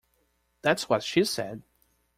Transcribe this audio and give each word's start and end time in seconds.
That's 0.63 0.89
what 0.89 1.03
she 1.03 1.23
said! 1.23 1.61